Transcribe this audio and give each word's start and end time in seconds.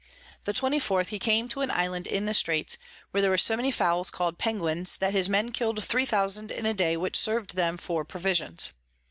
The 0.45 0.51
24_th_ 0.55 1.09
he 1.09 1.19
came 1.19 1.47
to 1.49 1.61
an 1.61 1.69
Island 1.69 2.07
in 2.07 2.25
the 2.25 2.33
Straits, 2.33 2.79
where 3.11 3.21
there 3.21 3.29
were 3.29 3.37
so 3.37 3.55
many 3.55 3.69
Fowls 3.69 4.09
call'd 4.09 4.39
Penguins, 4.39 4.97
that 4.97 5.13
his 5.13 5.29
Men 5.29 5.51
kill'd 5.51 5.83
3000 5.85 6.49
in 6.49 6.65
a 6.65 6.73
day, 6.73 6.97
which 6.97 7.15
serv'd 7.19 7.55
them 7.55 7.77
for 7.77 8.03
Provisions. 8.03 8.71